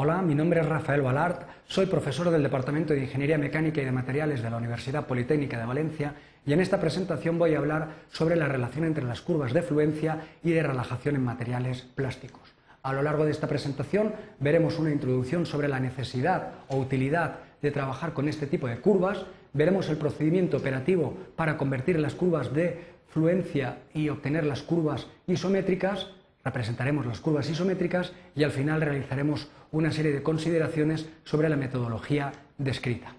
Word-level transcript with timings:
Hola, 0.00 0.22
mi 0.22 0.36
nombre 0.36 0.60
es 0.60 0.66
Rafael 0.68 1.02
Balart, 1.02 1.42
soy 1.66 1.86
profesor 1.86 2.30
del 2.30 2.44
Departamento 2.44 2.94
de 2.94 3.00
Ingeniería 3.00 3.36
Mecánica 3.36 3.82
y 3.82 3.84
de 3.84 3.90
Materiales 3.90 4.40
de 4.44 4.48
la 4.48 4.56
Universidad 4.56 5.08
Politécnica 5.08 5.58
de 5.58 5.66
Valencia 5.66 6.14
y 6.46 6.52
en 6.52 6.60
esta 6.60 6.78
presentación 6.78 7.36
voy 7.36 7.56
a 7.56 7.58
hablar 7.58 7.88
sobre 8.12 8.36
la 8.36 8.46
relación 8.46 8.84
entre 8.84 9.02
las 9.02 9.20
curvas 9.20 9.52
de 9.52 9.62
fluencia 9.62 10.20
y 10.44 10.52
de 10.52 10.62
relajación 10.62 11.16
en 11.16 11.24
materiales 11.24 11.82
plásticos. 11.82 12.54
A 12.84 12.92
lo 12.92 13.02
largo 13.02 13.24
de 13.24 13.32
esta 13.32 13.48
presentación 13.48 14.12
veremos 14.38 14.78
una 14.78 14.92
introducción 14.92 15.46
sobre 15.46 15.66
la 15.66 15.80
necesidad 15.80 16.52
o 16.68 16.76
utilidad 16.76 17.40
de 17.60 17.72
trabajar 17.72 18.12
con 18.12 18.28
este 18.28 18.46
tipo 18.46 18.68
de 18.68 18.78
curvas, 18.78 19.26
veremos 19.52 19.88
el 19.88 19.96
procedimiento 19.96 20.58
operativo 20.58 21.16
para 21.34 21.56
convertir 21.56 21.98
las 21.98 22.14
curvas 22.14 22.54
de 22.54 22.84
fluencia 23.08 23.78
y 23.94 24.10
obtener 24.10 24.46
las 24.46 24.62
curvas 24.62 25.08
isométricas, 25.26 26.06
representaremos 26.44 27.06
las 27.06 27.20
curvas 27.20 27.48
isométricas 27.50 28.12
y 28.34 28.44
al 28.44 28.50
final 28.50 28.80
realizaremos 28.80 29.48
una 29.70 29.92
serie 29.92 30.12
de 30.12 30.22
consideraciones 30.22 31.08
sobre 31.24 31.48
la 31.48 31.56
metodología 31.56 32.32
descrita. 32.56 33.14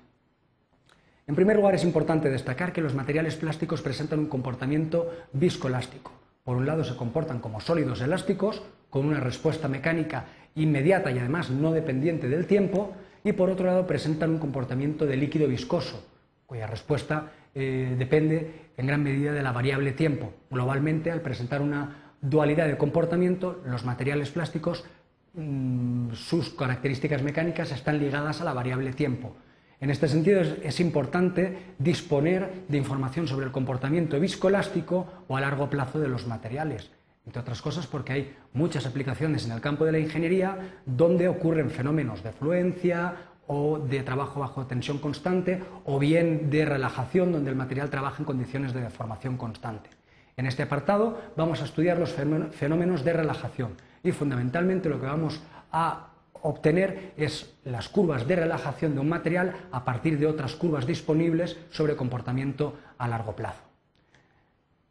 En 1.28 1.36
primer 1.36 1.58
lugar, 1.58 1.76
es 1.76 1.84
importante 1.84 2.30
destacar 2.30 2.74
que 2.74 2.82
los 2.82 2.96
materiales 2.96 3.36
plásticos 3.36 3.84
presentan 3.84 4.18
un 4.18 4.30
comportamiento 4.30 5.12
viscoelástico. 5.32 6.12
Por 6.44 6.58
un 6.58 6.66
lado, 6.66 6.84
se 6.84 6.96
comportan 6.96 7.40
como 7.40 7.62
sólidos 7.62 8.02
elásticos, 8.02 8.64
con 8.90 9.06
una 9.06 9.20
respuesta 9.20 9.68
mecánica 9.68 10.26
inmediata 10.56 11.12
y 11.12 11.20
además 11.20 11.52
no 11.52 11.72
dependiente 11.72 12.28
del 12.28 12.48
tiempo, 12.48 12.96
y 13.24 13.34
por 13.34 13.52
otro 13.52 13.68
lado, 13.68 13.86
presentan 13.86 14.32
un 14.32 14.40
comportamiento 14.40 15.06
de 15.06 15.18
líquido 15.18 15.48
viscoso, 15.48 16.04
cuya 16.48 16.66
respuesta 16.66 17.32
eh, 17.54 17.96
depende 17.98 18.72
en 18.76 18.88
gran 18.88 19.04
medida 19.04 19.32
de 19.32 19.44
la 19.44 19.52
variable 19.52 19.92
tiempo. 19.92 20.34
Globalmente, 20.50 21.12
al 21.12 21.22
presentar 21.22 21.62
una 21.62 22.09
dualidad 22.22 22.68
de 22.68 22.78
comportamiento, 22.78 23.62
los 23.66 23.86
materiales 23.86 24.30
plásticos 24.30 24.86
Mm, 25.34 26.12
sus 26.14 26.50
características 26.50 27.22
mecánicas 27.22 27.72
están 27.72 28.00
ligadas 28.00 28.42
a 28.42 28.46
la 28.46 28.54
variable 28.54 28.94
tiempo. 28.94 29.36
En 29.80 29.90
este 29.90 30.08
sentido 30.08 30.42
es, 30.42 30.80
importante 30.80 31.76
disponer 31.78 32.66
de 32.68 32.78
información 32.78 33.28
sobre 33.28 33.46
el 33.46 33.52
comportamiento 33.52 34.20
viscoelástico 34.20 35.24
o 35.28 35.38
a 35.38 35.42
largo 35.42 35.70
plazo 35.70 36.00
de 36.00 36.10
los 36.10 36.28
materiales, 36.28 36.92
entre 37.26 37.42
otras 37.42 37.62
cosas 37.62 37.88
porque 37.88 38.12
hay 38.12 38.36
muchas 38.54 38.86
aplicaciones 38.86 39.46
en 39.46 39.54
el 39.54 39.62
campo 39.62 39.86
de 39.86 39.94
la 39.94 40.00
ingeniería 40.00 40.82
donde 40.86 41.30
ocurren 41.30 41.70
fenómenos 41.70 42.24
de 42.24 42.34
fluencia 42.34 43.14
o 43.48 43.80
de 43.80 44.04
trabajo 44.04 44.42
bajo 44.42 44.66
tensión 44.66 44.98
constante 44.98 45.64
o 45.86 45.98
bien 46.00 46.50
de 46.50 46.66
relajación 46.66 47.32
donde 47.32 47.52
el 47.52 47.56
material 47.56 47.90
trabaja 47.90 48.18
en 48.20 48.26
condiciones 48.26 48.74
de 48.74 48.82
deformación 48.82 49.38
constante. 49.38 49.99
En 50.40 50.46
este 50.46 50.64
apartado 50.64 51.20
vamos 51.36 51.62
a 51.62 51.66
estudiar 51.66 52.00
los 52.00 52.14
fenómenos 52.14 53.04
de 53.04 53.12
relajación 53.12 53.74
y 54.02 54.14
fundamentalmente 54.14 54.88
lo 54.88 54.98
que 54.98 55.06
vamos 55.06 55.42
a 55.70 56.14
obtener 56.32 57.12
es 57.18 57.58
las 57.66 57.90
curvas 57.90 58.26
de 58.26 58.38
relajación 58.38 58.94
de 58.94 59.02
un 59.02 59.10
material 59.10 59.54
a 59.74 59.84
partir 59.84 60.18
de 60.18 60.28
otras 60.28 60.56
curvas 60.56 60.88
disponibles 60.88 61.58
sobre 61.72 61.98
comportamiento 61.98 62.80
a 62.98 63.10
largo 63.10 63.36
plazo. 63.36 63.64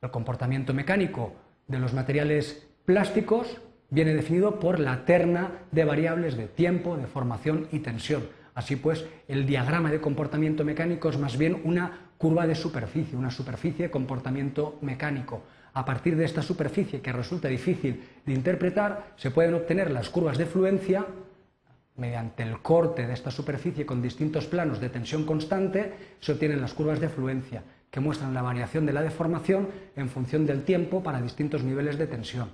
El 0.03 0.11
comportamiento 0.11 0.75
mecánico 0.75 1.33
de 1.67 1.79
los 1.79 1.95
materiales 1.95 2.67
plásticos 2.85 3.57
viene 3.89 4.13
definido 4.13 4.61
por 4.61 4.79
la 4.79 5.07
terna 5.07 5.63
de 5.73 5.87
variables 5.87 6.37
de 6.37 6.47
tiempo, 6.47 6.99
de 6.99 7.07
formación 7.07 7.69
y 7.73 7.79
tensión. 7.79 8.29
Así 8.55 8.77
pues, 8.77 9.07
el 9.29 9.47
diagrama 9.47 9.91
de 9.91 10.03
comportamiento 10.03 10.63
mecánico 10.63 11.09
es 11.09 11.17
más 11.17 11.39
bien 11.39 11.63
una 11.65 12.08
curva 12.19 12.47
de 12.47 12.55
superficie, 12.55 13.16
una 13.16 13.30
superficie 13.30 13.86
de 13.86 13.91
comportamiento 13.91 14.78
mecánico. 14.83 15.42
A 15.74 15.84
partir 15.84 16.16
de 16.16 16.24
esta 16.24 16.42
superficie 16.42 17.00
que 17.00 17.12
resulta 17.12 17.48
difícil 17.48 18.02
de 18.27 18.33
interpretar, 18.33 19.14
se 19.16 19.30
pueden 19.30 19.55
obtener 19.55 19.91
las 19.91 20.11
curvas 20.11 20.36
de 20.36 20.46
fluencia 20.46 21.06
mediante 21.98 22.42
el 22.42 22.61
corte 22.61 23.06
de 23.06 23.12
esta 23.12 23.30
superficie 23.30 23.84
con 23.84 24.00
distintos 24.00 24.46
planos 24.46 24.80
de 24.80 24.89
tensión 24.89 25.24
constante, 25.24 25.92
se 26.20 26.33
obtienen 26.33 26.61
las 26.61 26.72
curvas 26.72 27.00
de 27.00 27.08
fluencia, 27.08 27.62
que 27.90 28.01
muestran 28.01 28.34
la 28.34 28.42
variación 28.42 28.86
de 28.86 28.92
la 28.92 29.02
deformación 29.02 29.68
en 29.96 30.08
función 30.08 30.46
del 30.46 30.62
tiempo 30.62 31.02
para 31.02 31.20
distintos 31.20 31.64
niveles 31.64 31.98
de 31.98 32.07
tensión. 32.07 32.51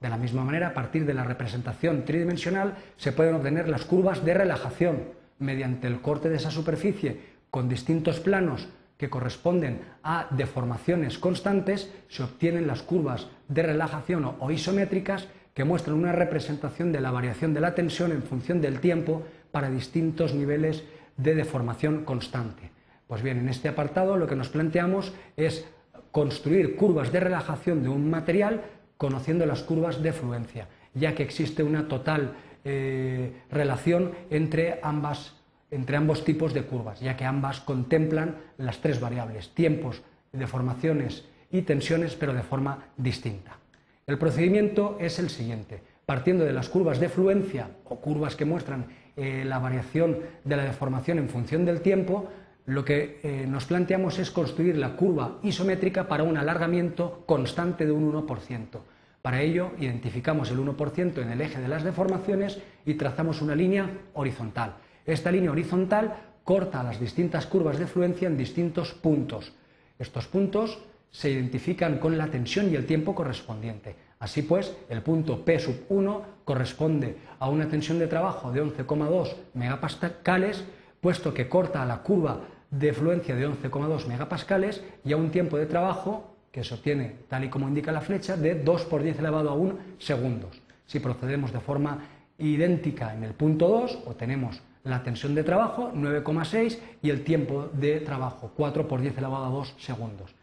De 0.00 0.08
la 0.08 0.16
misma 0.16 0.44
manera, 0.44 0.68
a 0.68 0.74
partir 0.74 1.04
de 1.04 1.14
la 1.14 1.24
representación 1.24 2.04
tridimensional, 2.04 2.76
se 2.96 3.12
pueden 3.12 3.34
obtener 3.34 3.68
las 3.68 3.84
curvas 3.84 4.24
de 4.24 4.34
relajación, 4.34 5.04
mediante 5.38 5.86
el 5.86 6.00
corte 6.00 6.30
de 6.30 6.36
esa 6.36 6.50
superficie 6.50 7.20
con 7.50 7.68
distintos 7.68 8.20
planos 8.20 8.68
que 8.96 9.10
corresponden 9.10 9.80
a 10.02 10.28
deformaciones 10.30 11.18
constantes, 11.18 11.92
se 12.08 12.22
obtienen 12.22 12.66
las 12.66 12.82
curvas 12.82 13.28
de 13.48 13.62
relajación 13.62 14.36
o 14.38 14.50
isométricas 14.50 15.28
que 15.54 15.64
muestran 15.64 15.96
una 15.96 16.12
representación 16.12 16.92
de 16.92 17.00
la 17.00 17.10
variación 17.10 17.54
de 17.54 17.60
la 17.60 17.74
tensión 17.74 18.12
en 18.12 18.22
función 18.22 18.60
del 18.60 18.80
tiempo 18.80 19.22
para 19.50 19.70
distintos 19.70 20.34
niveles 20.34 20.84
de 21.16 21.34
deformación 21.34 22.04
constante. 22.04 22.70
Pues 23.06 23.22
bien, 23.22 23.38
en 23.38 23.48
este 23.48 23.68
apartado 23.68 24.16
lo 24.16 24.26
que 24.26 24.36
nos 24.36 24.48
planteamos 24.48 25.14
es 25.36 25.66
construir 26.10 26.76
curvas 26.76 27.12
de 27.12 27.20
relajación 27.20 27.82
de 27.82 27.88
un 27.88 28.10
material 28.10 28.62
conociendo 28.96 29.46
las 29.46 29.62
curvas 29.62 30.02
de 30.02 30.12
fluencia, 30.12 30.68
ya 30.94 31.14
que 31.14 31.22
existe 31.22 31.62
una 31.62 31.88
total 31.88 32.34
eh, 32.64 33.32
relación 33.50 34.12
entre 34.30 34.80
ambas 34.82 35.35
entre 35.70 35.96
ambos 35.96 36.24
tipos 36.24 36.54
de 36.54 36.62
curvas, 36.62 37.00
ya 37.00 37.16
que 37.16 37.24
ambas 37.24 37.60
contemplan 37.60 38.36
las 38.58 38.78
tres 38.80 39.00
variables, 39.00 39.50
tiempos, 39.50 40.02
deformaciones 40.32 41.24
y 41.50 41.62
tensiones, 41.62 42.14
pero 42.14 42.32
de 42.32 42.42
forma 42.42 42.88
distinta. 42.96 43.58
El 44.06 44.18
procedimiento 44.18 44.96
es 45.00 45.18
el 45.18 45.30
siguiente. 45.30 45.82
Partiendo 46.04 46.44
de 46.44 46.52
las 46.52 46.68
curvas 46.68 47.00
de 47.00 47.08
fluencia 47.08 47.70
o 47.84 47.96
curvas 47.96 48.36
que 48.36 48.44
muestran 48.44 48.86
eh, 49.16 49.44
la 49.44 49.58
variación 49.58 50.18
de 50.44 50.56
la 50.56 50.64
deformación 50.64 51.18
en 51.18 51.28
función 51.28 51.64
del 51.64 51.80
tiempo, 51.80 52.28
lo 52.66 52.84
que 52.84 53.20
eh, 53.22 53.46
nos 53.48 53.64
planteamos 53.64 54.18
es 54.18 54.30
construir 54.30 54.76
la 54.76 54.94
curva 54.96 55.38
isométrica 55.42 56.06
para 56.06 56.22
un 56.22 56.36
alargamiento 56.36 57.24
constante 57.26 57.86
de 57.86 57.92
un 57.92 58.12
1%. 58.12 58.78
Para 59.22 59.40
ello, 59.40 59.72
identificamos 59.80 60.52
el 60.52 60.58
1% 60.58 61.18
en 61.20 61.30
el 61.30 61.40
eje 61.40 61.60
de 61.60 61.66
las 61.66 61.82
deformaciones 61.82 62.60
y 62.84 62.94
trazamos 62.94 63.42
una 63.42 63.56
línea 63.56 63.90
horizontal. 64.14 64.76
Esta 65.06 65.30
línea 65.30 65.52
horizontal 65.52 66.14
corta 66.42 66.82
las 66.82 66.98
distintas 66.98 67.46
curvas 67.46 67.78
de 67.78 67.86
fluencia 67.86 68.26
en 68.26 68.36
distintos 68.36 68.92
puntos. 68.92 69.52
Estos 69.98 70.26
puntos 70.26 70.78
se 71.10 71.30
identifican 71.30 71.98
con 71.98 72.18
la 72.18 72.26
tensión 72.26 72.70
y 72.70 72.74
el 72.74 72.86
tiempo 72.86 73.14
correspondiente. 73.14 73.94
Así 74.18 74.42
pues, 74.42 74.76
el 74.88 75.02
punto 75.02 75.44
P 75.44 75.58
sub 75.60 75.84
1 75.88 76.22
corresponde 76.44 77.16
a 77.38 77.48
una 77.48 77.68
tensión 77.68 77.98
de 77.98 78.08
trabajo 78.08 78.50
de 78.50 78.62
11,2 78.62 79.34
megapascales, 79.54 80.64
puesto 81.00 81.32
que 81.32 81.48
corta 81.48 81.86
la 81.86 82.02
curva 82.02 82.40
de 82.70 82.92
fluencia 82.92 83.36
de 83.36 83.48
11,2 83.48 84.06
megapascales 84.06 84.82
y 85.04 85.12
a 85.12 85.16
un 85.16 85.30
tiempo 85.30 85.56
de 85.56 85.66
trabajo 85.66 86.34
que 86.50 86.64
se 86.64 86.74
obtiene, 86.74 87.14
tal 87.28 87.44
y 87.44 87.48
como 87.48 87.68
indica 87.68 87.92
la 87.92 88.00
flecha, 88.00 88.36
de 88.36 88.56
2 88.56 88.84
por 88.86 89.02
10 89.02 89.20
elevado 89.20 89.50
a 89.50 89.54
1 89.54 89.78
segundos. 89.98 90.60
Si 90.86 90.98
procedemos 90.98 91.52
de 91.52 91.60
forma 91.60 92.02
idéntica 92.38 93.14
en 93.14 93.24
el 93.24 93.34
punto 93.34 93.68
2, 93.68 94.00
obtenemos 94.06 94.60
la 94.86 95.02
tensión 95.02 95.34
de 95.34 95.44
trabajo 95.44 95.92
9,6 95.94 96.78
y 97.02 97.10
el 97.10 97.24
tiempo 97.24 97.68
de 97.72 98.00
trabajo 98.00 98.52
4 98.56 98.88
por 98.88 99.00
10 99.00 99.18
elevado 99.18 99.44
a 99.44 99.50
2 99.50 99.74
segundos. 99.78 100.34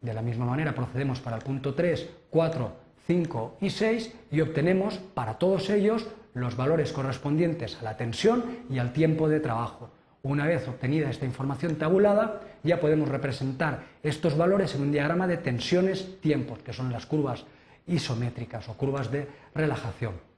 De 0.00 0.14
la 0.14 0.22
misma 0.22 0.46
manera 0.46 0.74
procedemos 0.74 1.20
para 1.20 1.36
el 1.36 1.42
punto 1.42 1.74
3, 1.74 2.08
4, 2.30 2.72
5 3.06 3.56
y 3.60 3.70
6 3.70 4.14
y 4.30 4.40
obtenemos 4.40 4.98
para 4.98 5.34
todos 5.34 5.70
ellos 5.70 6.06
los 6.34 6.56
valores 6.56 6.92
correspondientes 6.92 7.76
a 7.80 7.84
la 7.84 7.96
tensión 7.96 8.44
y 8.70 8.78
al 8.78 8.92
tiempo 8.92 9.28
de 9.28 9.40
trabajo. 9.40 9.90
Una 10.22 10.46
vez 10.46 10.66
obtenida 10.68 11.10
esta 11.10 11.26
información 11.26 11.76
tabulada, 11.76 12.40
ya 12.62 12.80
podemos 12.80 13.08
representar 13.08 13.82
estos 14.02 14.36
valores 14.36 14.74
en 14.74 14.82
un 14.82 14.92
diagrama 14.92 15.26
de 15.26 15.36
tensiones-tiempos, 15.36 16.60
que 16.60 16.72
son 16.72 16.92
las 16.92 17.06
curvas 17.06 17.44
isométricas 17.86 18.68
o 18.68 18.74
curvas 18.74 19.10
de 19.10 19.28
relajación. 19.54 20.31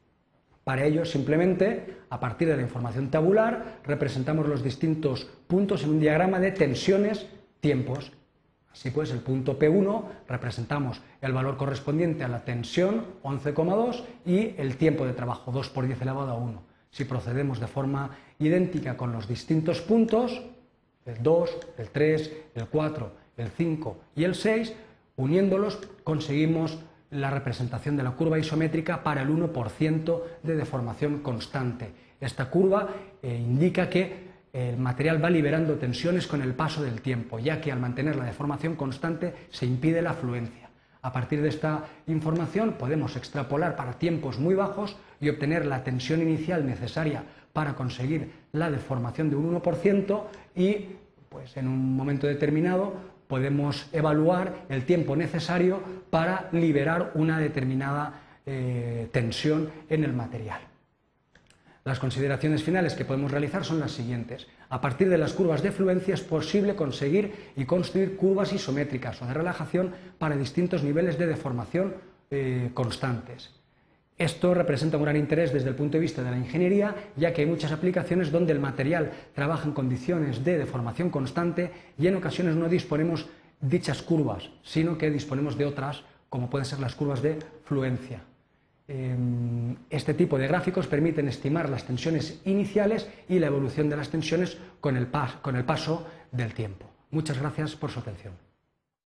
Para 0.65 0.87
ello, 0.87 1.05
simplemente, 1.05 1.99
a 2.09 2.19
partir 2.19 2.49
de 2.49 2.57
la 2.57 2.63
información 2.63 3.11
tabular, 3.11 3.81
representamos 3.85 4.49
los 4.49 4.65
distintos 4.65 5.29
puntos 5.47 5.85
en 5.85 5.91
un 5.91 6.01
diagrama 6.01 6.41
de 6.41 6.53
tensiones, 6.53 7.27
tiempos. 7.61 8.13
Así 8.73 8.91
pues, 8.91 9.11
el 9.13 9.21
punto 9.21 9.59
P1 9.59 10.05
representamos 10.27 11.03
el 11.21 11.33
valor 11.33 11.59
correspondiente 11.59 12.25
a 12.25 12.29
la 12.29 12.45
tensión, 12.45 13.05
11,2, 13.23 14.05
y 14.25 14.55
el 14.61 14.77
tiempo 14.77 15.07
de 15.07 15.13
trabajo, 15.13 15.53
2 15.53 15.69
por 15.69 15.87
10 15.87 16.01
elevado 16.01 16.31
a 16.31 16.37
1. 16.37 16.63
Si 16.91 17.05
procedemos 17.05 17.61
de 17.61 17.67
forma 17.67 18.17
idéntica 18.39 18.97
con 18.97 19.13
los 19.13 19.29
distintos 19.29 19.83
puntos, 19.83 20.43
el 21.05 21.23
2, 21.23 21.59
el 21.77 21.91
3, 21.91 22.33
el 22.55 22.69
4, 22.69 23.13
el 23.37 23.49
5 23.49 23.97
y 24.17 24.25
el 24.25 24.35
6, 24.35 24.75
uniéndolos 25.17 25.79
conseguimos 26.03 26.79
la 27.15 27.31
representación 27.31 27.97
de 27.97 28.03
la 28.03 28.13
curva 28.13 28.39
isométrica 28.39 29.03
para 29.03 29.23
el 29.23 29.29
1% 29.29 30.23
de 30.43 30.57
deformación 30.57 31.19
constante. 31.21 31.91
Esta 32.21 32.51
curva 32.51 32.89
eh, 33.23 33.35
indica 33.35 33.89
que 33.89 34.35
el 34.53 34.77
material 34.77 35.23
va 35.23 35.31
liberando 35.31 35.75
tensiones 35.75 36.27
con 36.27 36.41
el 36.43 36.55
paso 36.55 36.83
del 36.83 37.01
tiempo, 37.01 37.39
ya 37.39 37.61
que 37.61 37.73
al 37.73 37.81
mantener 37.81 38.17
la 38.17 38.25
deformación 38.25 38.77
constante 38.77 39.35
se 39.51 39.67
impide 39.67 40.01
la 40.01 40.15
fluencia. 40.15 40.71
A 41.03 41.13
partir 41.13 41.43
de 41.43 41.49
esta 41.49 41.85
información 42.07 42.75
podemos 42.79 43.17
extrapolar 43.17 43.77
para 43.77 43.99
tiempos 43.99 44.39
muy 44.39 44.55
bajos 44.55 44.97
y 45.21 45.29
obtener 45.29 45.67
la 45.67 45.85
tensión 45.85 46.23
inicial 46.23 46.65
necesaria 46.67 47.25
para 47.53 47.75
conseguir 47.75 48.31
la 48.53 48.71
deformación 48.71 49.29
de 49.29 49.37
un 49.37 49.61
1% 49.61 50.23
y 50.57 50.87
pues 51.29 51.57
en 51.57 51.69
un 51.69 51.97
momento 51.97 52.27
determinado 52.27 52.95
podemos 53.27 53.87
evaluar 53.93 54.67
el 54.69 54.85
tiempo 54.85 55.17
necesario 55.17 55.83
para 56.11 56.49
liberar 56.53 57.13
una 57.15 57.39
determinada 57.39 58.21
eh, 58.47 59.09
tensión 59.13 59.71
en 59.89 60.05
el 60.05 60.13
material. 60.13 60.61
Las 61.85 61.99
consideraciones 61.99 62.63
finales 62.63 62.95
que 62.95 63.05
podemos 63.05 63.31
realizar 63.31 63.65
son 63.65 63.79
las 63.79 63.93
siguientes. 63.93 64.47
A 64.71 64.81
partir 64.81 65.11
de 65.11 65.19
las 65.19 65.35
curvas 65.35 65.63
de 65.63 65.71
fluencia 65.71 66.15
es 66.15 66.23
posible 66.23 66.75
conseguir 66.75 67.53
y 67.57 67.67
construir 67.67 68.17
curvas 68.17 68.55
isométricas 68.55 69.21
o 69.21 69.27
de 69.27 69.35
relajación 69.35 69.93
para 70.19 70.37
distintos 70.37 70.83
niveles 70.83 71.19
de 71.19 71.27
deformación 71.27 71.95
eh, 72.31 72.71
constantes. 72.73 73.51
Esto 74.17 74.55
representa 74.55 74.97
un 74.97 75.03
gran 75.03 75.17
interés 75.17 75.53
desde 75.53 75.69
el 75.69 75.75
punto 75.75 75.97
de 75.97 76.03
vista 76.03 76.23
de 76.23 76.31
la 76.31 76.39
ingeniería, 76.39 76.95
ya 77.17 77.33
que 77.33 77.43
hay 77.43 77.49
muchas 77.49 77.73
aplicaciones 77.73 78.31
donde 78.31 78.53
el 78.53 78.61
material 78.61 79.11
trabaja 79.35 79.67
en 79.67 79.75
condiciones 79.75 80.45
de 80.45 80.59
deformación 80.59 81.11
constante 81.11 81.73
y 81.99 82.07
en 82.07 82.15
ocasiones 82.15 82.55
no 82.55 82.69
disponemos 82.69 83.27
dichas 83.61 84.03
curvas, 84.03 84.51
sino 84.63 84.97
que 84.97 85.11
disponemos 85.11 85.59
de 85.59 85.65
otras, 85.65 86.05
como 86.29 86.49
pueden 86.49 86.65
ser 86.65 86.79
las 86.79 86.95
curvas 86.95 87.23
de 87.23 87.39
fluencia. 87.65 88.23
Em, 88.87 89.75
este 89.91 90.15
tipo 90.15 90.39
de 90.39 90.47
gráficos 90.47 90.87
permiten 90.87 91.27
estimar 91.27 91.69
las 91.69 91.85
tensiones 91.85 92.41
iniciales 92.45 93.09
y 93.29 93.41
la 93.41 93.47
evolución 93.47 93.89
de 93.89 93.97
las 93.97 94.11
tensiones 94.11 94.59
con 94.81 94.97
el, 94.97 95.09
con 95.43 95.57
el 95.57 95.65
paso 95.65 96.07
del 96.31 96.55
tiempo. 96.55 96.89
Muchas 97.11 97.39
gracias 97.39 97.75
por 97.75 97.91
su 97.91 97.99
atención. 97.99 98.35